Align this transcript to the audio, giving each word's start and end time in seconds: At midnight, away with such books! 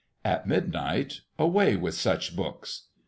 At 0.25 0.47
midnight, 0.47 1.21
away 1.37 1.75
with 1.75 1.93
such 1.93 2.35
books! 2.35 2.87